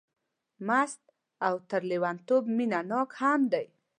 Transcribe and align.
مست 0.67 1.01
او 1.47 1.55
تر 1.69 1.81
لېونتوب 1.89 2.43
مینه 2.57 2.79
ناک 2.89 3.11
هم 3.21 3.41
دی. 3.51 3.65